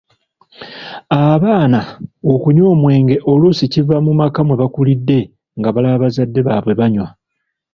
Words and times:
Abaana 1.31 1.79
okunywa 2.33 2.65
omwenge 2.75 3.15
oluusi 3.31 3.65
kiva 3.73 3.97
mu 4.05 4.11
maka 4.19 4.39
mwe 4.45 4.55
bakulidde 4.61 5.19
nga 5.59 5.69
balaba 5.73 5.97
bazadde 6.03 6.39
baabwe 6.47 6.73
banywa. 6.79 7.07